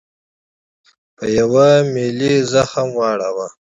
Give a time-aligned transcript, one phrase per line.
[1.17, 3.47] په یوه ملي زخم واړاوه.